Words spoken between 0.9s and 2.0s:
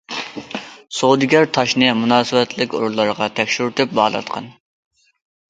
سودىگەر تاشنى